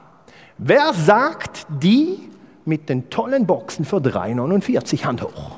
Wer 0.57 0.93
sagt 0.93 1.67
die 1.69 2.29
mit 2.63 2.89
den 2.89 3.09
tollen 3.09 3.45
Boxen 3.45 3.85
für 3.85 3.97
3,49? 3.97 5.05
Hand 5.05 5.21
hoch. 5.21 5.57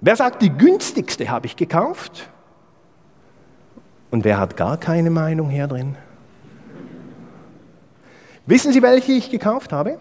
Wer 0.00 0.16
sagt, 0.16 0.42
die 0.42 0.50
günstigste 0.50 1.28
habe 1.30 1.46
ich 1.46 1.56
gekauft? 1.56 2.28
Und 4.10 4.24
wer 4.24 4.38
hat 4.38 4.56
gar 4.56 4.76
keine 4.76 5.10
Meinung 5.10 5.48
hier 5.48 5.66
drin? 5.66 5.96
Wissen 8.44 8.72
Sie, 8.72 8.82
welche 8.82 9.12
ich 9.12 9.30
gekauft 9.30 9.72
habe? 9.72 9.98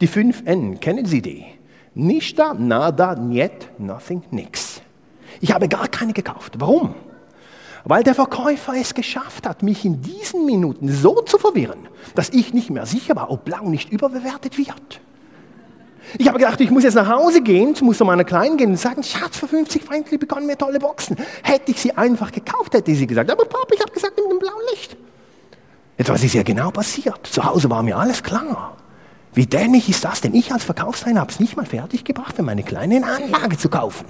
Die 0.00 0.08
5N, 0.08 0.78
kennen 0.78 1.04
Sie 1.04 1.20
die? 1.20 1.44
Nista, 1.94 2.54
nada, 2.54 3.14
niet, 3.14 3.78
nothing, 3.78 4.22
nix. 4.30 4.71
Ich 5.42 5.52
habe 5.52 5.68
gar 5.68 5.88
keine 5.88 6.12
gekauft. 6.12 6.54
Warum? 6.58 6.94
Weil 7.84 8.04
der 8.04 8.14
Verkäufer 8.14 8.74
es 8.80 8.94
geschafft 8.94 9.44
hat, 9.44 9.64
mich 9.64 9.84
in 9.84 10.00
diesen 10.00 10.46
Minuten 10.46 10.88
so 10.88 11.20
zu 11.20 11.36
verwirren, 11.36 11.88
dass 12.14 12.30
ich 12.30 12.54
nicht 12.54 12.70
mehr 12.70 12.86
sicher 12.86 13.16
war, 13.16 13.28
ob 13.28 13.44
Blau 13.44 13.68
nicht 13.68 13.90
überbewertet 13.90 14.56
wird. 14.56 15.00
Ich 16.16 16.28
habe 16.28 16.38
gedacht, 16.38 16.60
ich 16.60 16.70
muss 16.70 16.84
jetzt 16.84 16.94
nach 16.94 17.08
Hause 17.08 17.42
gehen, 17.42 17.74
muss 17.82 17.98
zu 17.98 18.04
meiner 18.04 18.22
Kleinen 18.22 18.56
gehen 18.56 18.70
und 18.70 18.76
sagen, 18.76 19.02
Schatz, 19.02 19.36
für 19.36 19.48
50 19.48 19.82
Franken 19.82 20.16
bekommen 20.20 20.46
wir 20.46 20.56
tolle 20.56 20.78
Boxen. 20.78 21.16
Hätte 21.42 21.72
ich 21.72 21.80
sie 21.80 21.96
einfach 21.96 22.30
gekauft, 22.30 22.74
hätte 22.74 22.94
sie 22.94 23.08
gesagt, 23.08 23.28
aber 23.28 23.44
Papa, 23.44 23.74
ich 23.74 23.80
habe 23.80 23.90
gesagt, 23.90 24.16
mit 24.16 24.30
dem 24.30 24.38
blauen 24.38 24.62
Licht. 24.70 24.96
Jetzt, 25.98 26.08
was 26.08 26.22
ist 26.22 26.34
ja 26.34 26.44
genau 26.44 26.70
passiert? 26.70 27.26
Zu 27.26 27.44
Hause 27.44 27.68
war 27.68 27.82
mir 27.82 27.98
alles 27.98 28.22
klar. 28.22 28.76
Wie 29.34 29.46
dämlich 29.46 29.88
ist 29.88 30.04
das 30.04 30.20
denn? 30.20 30.34
Ich 30.34 30.52
als 30.52 30.62
Verkaufsleiter 30.62 31.18
habe 31.18 31.32
es 31.32 31.40
nicht 31.40 31.56
mal 31.56 31.66
fertig 31.66 32.04
gebracht, 32.04 32.36
für 32.36 32.42
meine 32.44 32.62
Kleine 32.62 32.96
eine 32.96 33.06
Anlage 33.06 33.58
zu 33.58 33.68
kaufen. 33.68 34.06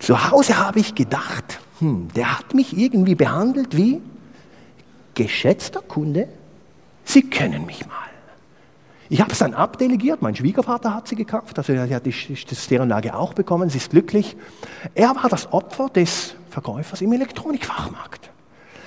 Zu 0.00 0.30
Hause 0.30 0.58
habe 0.58 0.80
ich 0.80 0.94
gedacht, 0.94 1.60
hm, 1.78 2.08
der 2.16 2.38
hat 2.38 2.54
mich 2.54 2.76
irgendwie 2.76 3.14
behandelt 3.14 3.76
wie 3.76 4.02
geschätzter 5.14 5.80
Kunde, 5.80 6.28
Sie 7.04 7.28
können 7.28 7.66
mich 7.66 7.84
mal. 7.86 7.96
Ich 9.08 9.20
habe 9.20 9.32
es 9.32 9.38
dann 9.38 9.54
abdelegiert, 9.54 10.22
mein 10.22 10.36
Schwiegervater 10.36 10.94
hat 10.94 11.08
sie 11.08 11.16
gekauft, 11.16 11.58
also 11.58 11.72
er 11.72 11.92
hat 11.92 12.06
die 12.06 12.12
Stereoanlage 12.12 13.16
auch 13.16 13.34
bekommen, 13.34 13.68
sie 13.68 13.78
ist 13.78 13.90
glücklich. 13.90 14.36
Er 14.94 15.16
war 15.16 15.28
das 15.28 15.52
Opfer 15.52 15.88
des 15.88 16.36
Verkäufers 16.48 17.00
im 17.00 17.12
Elektronikfachmarkt. 17.12 18.30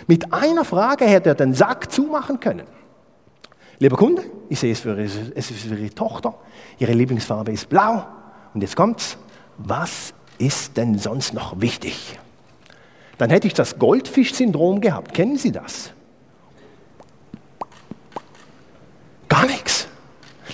Mit 0.08 0.32
einer 0.32 0.63
Frage 0.63 1.03
hätte 1.03 1.29
er 1.29 1.36
den 1.36 1.53
Sack 1.53 1.91
zumachen 1.91 2.39
können. 2.39 2.65
Lieber 3.79 3.98
Kunde, 3.98 4.24
ich 4.48 4.62
sehe 4.62 4.72
es 4.72 4.79
für, 4.79 4.98
es 4.98 5.51
ist 5.51 5.51
für 5.51 5.75
Ihre 5.75 5.93
Tochter, 5.93 6.36
Ihre 6.79 6.93
Lieblingsfarbe 6.93 7.51
ist 7.51 7.67
blau. 7.67 8.05
Und 8.53 8.62
jetzt 8.62 8.77
kommt's, 8.77 9.17
was 9.58 10.13
ist 10.38 10.78
denn 10.78 10.98
sonst 10.98 11.34
noch 11.34 11.60
wichtig? 11.62 12.20
Dann 13.18 13.30
hätte 13.30 13.48
ich 13.48 13.54
das 13.54 13.78
Goldfisch-Syndrom 13.78 14.82
gehabt. 14.82 15.13
Kennen 15.13 15.38
Sie 15.38 15.52
das? 15.52 15.92
Gar 19.30 19.46
nichts. 19.46 19.88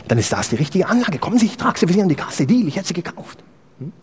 Dann 0.08 0.18
ist 0.18 0.32
das 0.32 0.50
die 0.50 0.56
richtige 0.56 0.88
Anlage. 0.88 1.20
Kommen 1.20 1.38
Sie, 1.38 1.46
ich 1.46 1.58
trage 1.58 1.80
Sie 1.80 1.88
für 1.88 1.94
Sie 1.94 2.02
an 2.02 2.10
die 2.10 2.16
Kasse. 2.16 2.46
Deal, 2.46 2.68
ich 2.68 2.76
hätte 2.76 2.88
sie 2.88 2.94
gekauft. 2.94 3.44
Hm? 3.80 3.94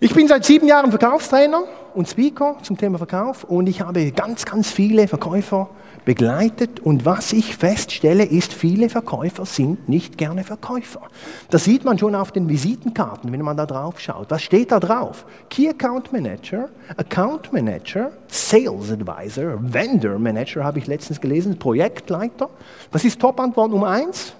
Ich 0.00 0.14
bin 0.14 0.26
seit 0.26 0.44
sieben 0.44 0.66
Jahren 0.66 0.90
Verkaufstrainer 0.90 1.64
und 1.94 2.08
Speaker 2.08 2.56
zum 2.62 2.76
Thema 2.76 2.98
Verkauf 2.98 3.44
und 3.44 3.68
ich 3.68 3.82
habe 3.82 4.10
ganz, 4.10 4.44
ganz 4.44 4.70
viele 4.70 5.06
Verkäufer 5.06 5.70
begleitet 6.04 6.80
und 6.80 7.04
was 7.04 7.32
ich 7.32 7.56
feststelle 7.56 8.24
ist, 8.24 8.52
viele 8.52 8.88
Verkäufer 8.88 9.46
sind 9.46 9.88
nicht 9.88 10.18
gerne 10.18 10.44
Verkäufer. 10.44 11.02
Das 11.50 11.64
sieht 11.64 11.84
man 11.84 11.98
schon 11.98 12.14
auf 12.14 12.32
den 12.32 12.48
Visitenkarten, 12.48 13.32
wenn 13.32 13.42
man 13.42 13.56
da 13.56 13.66
drauf 13.66 14.00
schaut. 14.00 14.30
Was 14.30 14.42
steht 14.42 14.72
da 14.72 14.80
drauf? 14.80 15.24
Key 15.48 15.68
Account 15.68 16.12
Manager, 16.12 16.68
Account 16.96 17.52
Manager, 17.52 18.12
Sales 18.26 18.90
Advisor, 18.90 19.58
Vendor 19.60 20.18
Manager 20.18 20.64
habe 20.64 20.78
ich 20.78 20.86
letztens 20.86 21.20
gelesen, 21.20 21.58
Projektleiter. 21.58 22.50
Was 22.90 23.04
ist 23.04 23.20
Top-Antwort 23.20 23.70
Nummer 23.70 23.88
eins? 23.88 24.34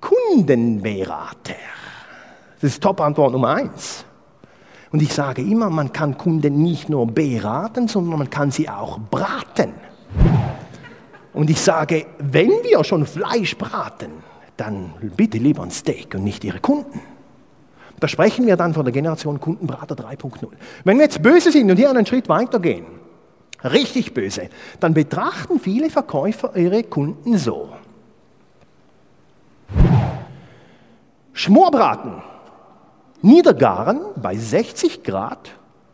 Kundenberater. 0.00 1.54
Das 2.60 2.72
ist 2.72 2.82
Top-Antwort 2.82 3.32
Nummer 3.32 3.54
eins. 3.54 4.04
Und 4.94 5.02
ich 5.02 5.12
sage 5.12 5.42
immer, 5.42 5.70
man 5.70 5.92
kann 5.92 6.16
Kunden 6.16 6.62
nicht 6.62 6.88
nur 6.88 7.06
beraten, 7.06 7.88
sondern 7.88 8.18
man 8.18 8.30
kann 8.30 8.52
sie 8.52 8.68
auch 8.68 8.98
braten. 8.98 9.72
Und 11.32 11.50
ich 11.50 11.60
sage, 11.60 12.06
wenn 12.18 12.50
wir 12.62 12.84
schon 12.84 13.06
Fleisch 13.06 13.56
braten, 13.56 14.10
dann 14.56 14.94
bitte 15.16 15.38
lieber 15.38 15.62
ein 15.62 15.70
Steak 15.70 16.14
und 16.14 16.24
nicht 16.24 16.44
Ihre 16.44 16.60
Kunden. 16.60 17.00
Da 18.00 18.08
sprechen 18.08 18.46
wir 18.46 18.56
dann 18.56 18.74
von 18.74 18.84
der 18.84 18.92
Generation 18.92 19.40
Kundenbrater 19.40 19.94
3.0. 19.94 20.48
Wenn 20.84 20.98
wir 20.98 21.04
jetzt 21.04 21.22
böse 21.22 21.50
sind 21.50 21.70
und 21.70 21.76
hier 21.76 21.90
einen 21.90 22.06
Schritt 22.06 22.28
weitergehen, 22.28 22.86
richtig 23.64 24.14
böse, 24.14 24.48
dann 24.80 24.94
betrachten 24.94 25.58
viele 25.58 25.90
Verkäufer 25.90 26.56
ihre 26.56 26.82
Kunden 26.82 27.38
so. 27.38 27.70
Schmorbraten, 31.32 32.22
niedergaren 33.22 34.00
bei 34.16 34.36
60 34.36 35.02
Grad, 35.02 35.50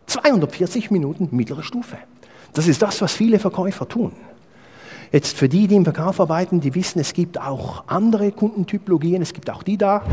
240 0.07 0.91
Minuten 0.91 1.29
mittlere 1.31 1.63
Stufe. 1.63 1.97
Das 2.53 2.67
ist 2.67 2.83
das, 2.83 3.01
was 3.01 3.13
viele 3.13 3.39
Verkäufer 3.39 3.89
tun. 3.89 4.13
Jetzt 5.13 5.37
für 5.37 5.49
die, 5.49 5.67
die 5.67 5.75
im 5.75 5.85
Verkauf 5.85 6.21
arbeiten, 6.21 6.61
die 6.61 6.75
wissen, 6.75 7.01
es 7.01 7.13
gibt 7.13 7.41
auch 7.41 7.85
andere 7.89 8.31
Kundentypologien, 8.31 9.23
es 9.23 9.33
gibt 9.33 9.51
auch 9.51 9.63
die 9.63 9.77
da. 9.77 10.05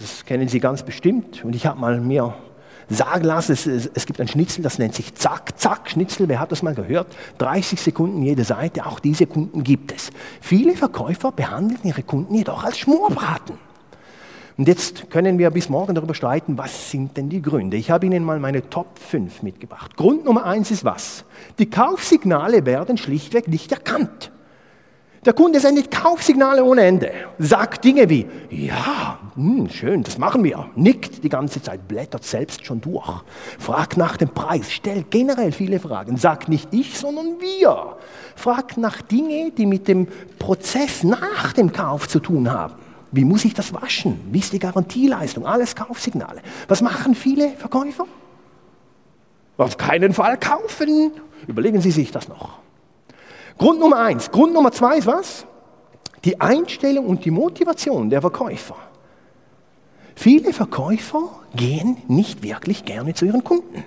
Das 0.00 0.24
kennen 0.24 0.48
Sie 0.48 0.58
ganz 0.58 0.82
bestimmt. 0.82 1.44
Und 1.44 1.54
ich 1.54 1.66
habe 1.66 1.78
mal 1.78 2.00
mir 2.00 2.34
sagen 2.88 3.24
lassen, 3.24 3.52
es, 3.52 3.66
es, 3.66 4.06
gibt 4.06 4.20
ein 4.20 4.28
Schnitzel, 4.28 4.62
das 4.62 4.78
nennt 4.78 4.94
sich 4.94 5.14
Zack, 5.14 5.58
Zack, 5.58 5.90
Schnitzel. 5.90 6.28
Wer 6.28 6.40
hat 6.40 6.50
das 6.50 6.62
mal 6.62 6.74
gehört? 6.74 7.08
30 7.38 7.80
Sekunden 7.80 8.22
jede 8.22 8.44
Seite, 8.44 8.86
auch 8.86 9.00
diese 9.00 9.26
Kunden 9.26 9.64
gibt 9.64 9.92
es. 9.92 10.10
Viele 10.40 10.76
Verkäufer 10.76 11.30
behandeln 11.32 11.80
ihre 11.84 12.02
Kunden 12.02 12.34
jedoch 12.34 12.64
als 12.64 12.78
Schmorbraten. 12.78 13.58
Und 14.56 14.68
jetzt 14.68 15.10
können 15.10 15.38
wir 15.38 15.50
bis 15.50 15.68
morgen 15.68 15.94
darüber 15.94 16.14
streiten, 16.14 16.58
was 16.58 16.90
sind 16.90 17.16
denn 17.16 17.28
die 17.28 17.40
Gründe. 17.40 17.76
Ich 17.76 17.90
habe 17.90 18.06
Ihnen 18.06 18.24
mal 18.24 18.38
meine 18.38 18.68
Top 18.68 18.98
5 18.98 19.42
mitgebracht. 19.42 19.96
Grund 19.96 20.24
Nummer 20.24 20.44
1 20.44 20.70
ist 20.70 20.84
was? 20.84 21.24
Die 21.58 21.70
Kaufsignale 21.70 22.66
werden 22.66 22.98
schlichtweg 22.98 23.48
nicht 23.48 23.72
erkannt. 23.72 24.30
Der 25.24 25.34
Kunde 25.34 25.60
sendet 25.60 25.88
Kaufsignale 25.88 26.64
ohne 26.64 26.82
Ende, 26.82 27.12
sagt 27.38 27.84
Dinge 27.84 28.10
wie, 28.10 28.26
ja, 28.50 29.20
mh, 29.36 29.56
hm, 29.56 29.70
schön, 29.70 30.02
das 30.02 30.18
machen 30.18 30.42
wir, 30.42 30.66
nickt 30.74 31.22
die 31.22 31.28
ganze 31.28 31.62
Zeit, 31.62 31.86
blättert 31.86 32.24
selbst 32.24 32.66
schon 32.66 32.80
durch, 32.80 33.22
fragt 33.60 33.96
nach 33.96 34.16
dem 34.16 34.30
Preis, 34.30 34.72
stellt 34.72 35.12
generell 35.12 35.52
viele 35.52 35.78
Fragen, 35.78 36.16
sagt 36.16 36.48
nicht 36.48 36.74
ich, 36.74 36.98
sondern 36.98 37.40
wir, 37.40 37.98
fragt 38.34 38.78
nach 38.78 39.00
Dingen, 39.00 39.54
die 39.54 39.66
mit 39.66 39.86
dem 39.86 40.08
Prozess 40.40 41.04
nach 41.04 41.52
dem 41.52 41.70
Kauf 41.70 42.08
zu 42.08 42.18
tun 42.18 42.50
haben. 42.50 42.81
Wie 43.12 43.24
muss 43.24 43.44
ich 43.44 43.52
das 43.52 43.74
waschen? 43.74 44.18
Wie 44.32 44.38
ist 44.38 44.52
die 44.54 44.58
Garantieleistung? 44.58 45.46
Alles 45.46 45.76
Kaufsignale. 45.76 46.40
Was 46.66 46.80
machen 46.80 47.14
viele 47.14 47.50
Verkäufer? 47.50 48.06
Auf 49.58 49.76
keinen 49.76 50.14
Fall 50.14 50.38
kaufen. 50.38 51.12
Überlegen 51.46 51.80
Sie 51.82 51.90
sich 51.90 52.10
das 52.10 52.28
noch. 52.28 52.58
Grund 53.58 53.80
Nummer 53.80 53.98
eins. 53.98 54.30
Grund 54.30 54.54
Nummer 54.54 54.72
zwei 54.72 54.96
ist 54.96 55.06
was? 55.06 55.46
Die 56.24 56.40
Einstellung 56.40 57.06
und 57.06 57.24
die 57.24 57.30
Motivation 57.30 58.08
der 58.08 58.22
Verkäufer. 58.22 58.76
Viele 60.14 60.54
Verkäufer 60.54 61.40
gehen 61.54 61.98
nicht 62.08 62.42
wirklich 62.42 62.84
gerne 62.86 63.12
zu 63.12 63.26
ihren 63.26 63.44
Kunden. 63.44 63.84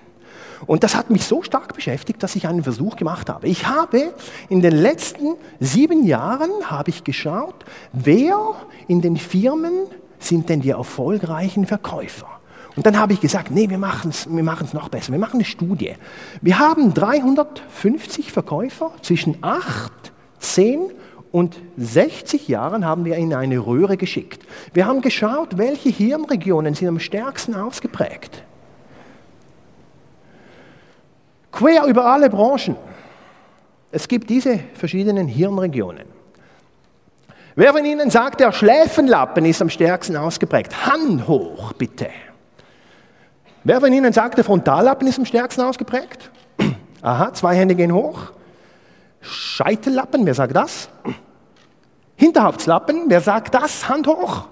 Und 0.66 0.84
das 0.84 0.96
hat 0.96 1.10
mich 1.10 1.26
so 1.26 1.44
stark 1.44 1.74
beschäftigt, 1.74 2.24
dass 2.24 2.36
ich 2.36 2.48
einen 2.48 2.64
Versuch 2.64 2.96
gemacht 2.96 3.30
habe. 3.30 3.48
Ich 3.48 3.68
habe 3.68 4.14
in 4.50 4.62
den 4.62 4.74
letzten 4.74 5.36
sieben 5.60 6.06
Jahren 6.06 6.50
habe 6.66 6.90
ich 6.90 7.04
geschaut, 7.04 7.66
wer 7.94 8.56
in 8.88 9.02
den 9.02 9.18
Firmen 9.18 9.74
sind 10.20 10.50
denn 10.50 10.62
die 10.62 10.72
erfolgreichen 10.72 11.66
Verkäufer. 11.66 12.28
Und 12.76 12.86
dann 12.86 13.00
habe 13.00 13.14
ich 13.14 13.22
gesagt, 13.22 13.52
nee, 13.52 13.70
wir 13.70 13.78
machen 13.78 14.10
es 14.10 14.28
wir 14.30 14.44
noch 14.44 14.90
besser. 14.90 15.12
Wir 15.12 15.20
machen 15.20 15.36
eine 15.36 15.46
Studie. 15.46 15.94
Wir 16.42 16.60
haben 16.60 16.94
350 16.94 18.32
Verkäufer 18.32 18.92
zwischen 19.02 19.38
8, 19.42 19.92
10 20.40 20.92
und 21.32 21.58
60 21.78 22.48
Jahren 22.48 22.86
haben 22.86 23.06
wir 23.06 23.16
in 23.16 23.34
eine 23.34 23.60
Röhre 23.60 23.98
geschickt. 23.98 24.46
Wir 24.74 24.86
haben 24.88 25.02
geschaut, 25.02 25.58
welche 25.58 25.90
Hirnregionen 25.90 26.74
sind 26.74 26.88
am 26.88 27.00
stärksten 27.00 27.56
ausgeprägt. 27.56 28.44
Quer 31.56 31.86
über 31.86 32.06
alle 32.06 32.30
Branchen. 32.30 32.76
Es 33.90 34.10
gibt 34.10 34.30
diese 34.30 34.60
verschiedenen 34.74 35.28
Hirnregionen. 35.28 36.06
Wer 37.56 37.72
von 37.72 37.86
Ihnen 37.86 38.12
sagt, 38.12 38.42
der 38.42 38.52
Schläfenlappen 38.52 39.46
ist 39.46 39.62
am 39.62 39.70
stärksten 39.70 40.18
ausgeprägt? 40.18 40.86
Hand 40.86 41.30
hoch, 41.30 41.72
bitte. 41.72 42.10
Wer 43.64 43.80
von 43.80 43.94
Ihnen 43.94 44.12
sagt, 44.12 44.38
der 44.38 44.44
Frontallappen 44.44 45.08
ist 45.08 45.18
am 45.18 45.26
stärksten 45.26 45.62
ausgeprägt? 45.62 46.30
Aha, 47.02 47.34
zwei 47.34 47.56
Hände 47.56 47.76
gehen 47.76 47.94
hoch. 47.94 48.34
Scheitellappen, 49.22 50.26
wer 50.26 50.34
sagt 50.34 50.58
das? 50.58 50.90
Hinterhauptslappen, 52.18 53.06
wer 53.08 53.22
sagt 53.22 53.56
das? 53.56 53.88
Hand 53.88 54.08
hoch. 54.08 54.50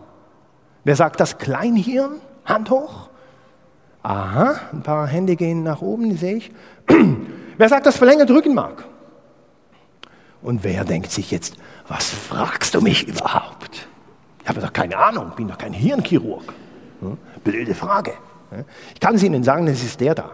Wer 0.86 0.96
sagt 0.96 1.20
das 1.20 1.38
Kleinhirn? 1.38 2.22
Hand 2.46 2.70
hoch. 2.70 3.10
Aha, 4.04 4.60
ein 4.74 4.84
paar 4.84 5.08
Hände 5.08 5.38
gehen 5.38 5.64
nach 5.64 5.82
oben, 5.82 6.10
die 6.10 6.18
sehe 6.18 6.36
ich. 6.36 6.52
wer 7.58 7.70
sagt 7.70 7.86
das 7.86 7.96
verlängerte 7.98 8.34
Rückenmark? 8.34 8.84
Und 10.42 10.66
wer 10.66 10.84
denkt 10.84 11.10
sich 11.12 11.32
jetzt, 11.32 11.56
was 11.88 12.10
fragst 12.10 12.76
du 12.76 12.82
mich 12.82 13.08
überhaupt? 13.08 13.88
Ich 14.44 14.50
habe 14.50 14.60
doch 14.60 14.74
keine 14.74 14.98
Ahnung, 14.98 15.32
bin 15.38 15.48
doch 15.48 15.58
kein 15.58 15.72
Hirnchirurg. 15.72 16.54
Hm? 17.00 17.18
Blöde 17.46 17.74
Frage. 17.74 18.14
Ich 18.94 19.00
kann 19.00 19.16
es 19.16 19.24
Ihnen 19.24 19.44
sagen, 19.44 19.68
es 19.68 19.82
ist 19.82 20.02
der 20.02 20.16
da. 20.16 20.32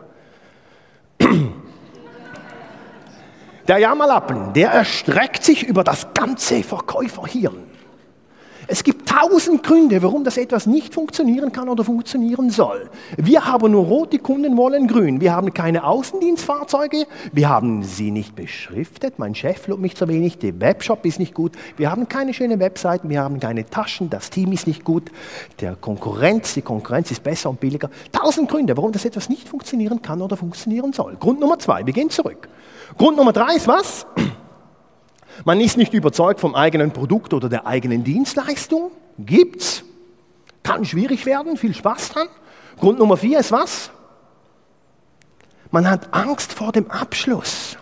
Der 3.67 3.77
Jammerlappen, 3.77 4.53
der 4.53 4.71
erstreckt 4.71 5.43
sich 5.43 5.61
über 5.61 5.83
das 5.83 6.07
ganze 6.15 6.63
Verkäuferhirn. 6.63 7.68
Es 8.71 8.83
gibt 8.83 9.09
tausend 9.09 9.63
Gründe, 9.63 10.03
warum 10.03 10.23
das 10.23 10.37
etwas 10.37 10.67
nicht 10.67 10.93
funktionieren 10.93 11.51
kann 11.51 11.69
oder 11.69 11.83
funktionieren 11.83 12.51
soll. 12.51 12.87
Wir 13.17 13.45
haben 13.45 13.71
nur 13.71 13.83
rot, 13.85 14.13
die 14.13 14.19
Kunden 14.19 14.55
wollen 14.57 14.87
grün. 14.87 15.21
Wir 15.21 15.33
haben 15.35 15.55
keine 15.55 15.83
Außendienstfahrzeuge, 15.85 17.07
wir 17.33 17.49
haben 17.49 17.81
sie 17.81 18.11
nicht 18.11 18.35
beschriftet, 18.35 19.17
mein 19.17 19.33
Chef 19.33 19.67
lobt 19.67 19.81
mich 19.81 19.95
zu 19.95 20.07
wenig, 20.07 20.37
der 20.37 20.61
Webshop 20.61 21.03
ist 21.07 21.17
nicht 21.17 21.33
gut, 21.33 21.53
wir 21.77 21.89
haben 21.89 22.07
keine 22.07 22.31
schönen 22.31 22.59
Webseiten, 22.59 23.09
wir 23.09 23.23
haben 23.23 23.39
keine 23.39 23.67
Taschen, 23.67 24.11
das 24.11 24.29
Team 24.29 24.51
ist 24.51 24.67
nicht 24.67 24.83
gut, 24.83 25.09
der 25.61 25.75
Konkurrenz, 25.75 26.53
die 26.53 26.61
Konkurrenz 26.61 27.09
ist 27.09 27.23
besser 27.23 27.49
und 27.49 27.59
billiger. 27.59 27.89
Tausend 28.11 28.51
Gründe, 28.51 28.77
warum 28.77 28.91
das 28.91 29.03
etwas 29.03 29.29
nicht 29.29 29.49
funktionieren 29.49 30.03
kann 30.03 30.21
oder 30.21 30.37
funktionieren 30.37 30.93
soll. 30.93 31.15
Grund 31.19 31.39
Nummer 31.39 31.57
zwei, 31.57 31.87
wir 31.87 31.93
gehen 31.93 32.11
zurück. 32.11 32.47
Grund 32.99 33.17
Nummer 33.17 33.33
drei 33.33 33.55
ist 33.55 33.67
was? 33.67 34.05
Man 35.45 35.59
ist 35.61 35.77
nicht 35.77 35.93
überzeugt 35.93 36.39
vom 36.39 36.55
eigenen 36.55 36.91
Produkt 36.91 37.33
oder 37.33 37.49
der 37.49 37.65
eigenen 37.67 38.03
Dienstleistung. 38.03 38.91
Gibt's. 39.17 39.83
Kann 40.63 40.85
schwierig 40.85 41.25
werden, 41.25 41.57
viel 41.57 41.73
Spaß 41.73 42.09
dran. 42.09 42.27
Grund 42.79 42.99
Nummer 42.99 43.17
vier 43.17 43.39
ist 43.39 43.51
was? 43.51 43.91
Man 45.71 45.89
hat 45.89 46.13
Angst 46.13 46.53
vor 46.53 46.71
dem 46.71 46.89
Abschluss. 46.89 47.77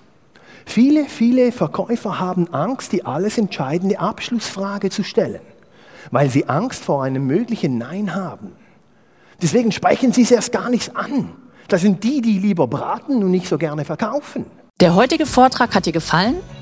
Viele, 0.65 1.05
viele 1.05 1.53
Verkäufer 1.53 2.19
haben 2.19 2.53
Angst, 2.53 2.91
die 2.91 3.05
alles 3.05 3.37
entscheidende 3.37 3.99
Abschlussfrage 3.99 4.89
zu 4.89 5.03
stellen, 5.03 5.41
weil 6.11 6.29
sie 6.29 6.49
Angst 6.49 6.83
vor 6.83 7.03
einem 7.03 7.25
möglichen 7.25 7.77
Nein 7.77 8.13
haben. 8.13 8.51
Deswegen 9.41 9.71
sprechen 9.71 10.11
sie 10.11 10.23
es 10.23 10.31
erst 10.31 10.51
gar 10.51 10.69
nichts 10.69 10.93
an. 10.93 11.31
Das 11.69 11.81
sind 11.81 12.03
die, 12.03 12.21
die 12.21 12.39
lieber 12.39 12.67
braten 12.67 13.23
und 13.23 13.31
nicht 13.31 13.47
so 13.47 13.57
gerne 13.57 13.85
verkaufen. 13.85 14.45
Der 14.81 14.95
heutige 14.95 15.25
Vortrag 15.25 15.73
hat 15.73 15.85
dir 15.85 15.93
gefallen? 15.93 16.35